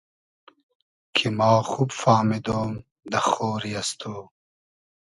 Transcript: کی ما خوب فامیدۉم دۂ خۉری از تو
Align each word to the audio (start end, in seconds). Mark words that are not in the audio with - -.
کی 1.15 1.27
ما 1.37 1.51
خوب 1.69 1.89
فامیدۉم 2.01 2.71
دۂ 3.11 3.19
خۉری 3.29 3.73
از 3.81 3.89
تو 3.99 4.15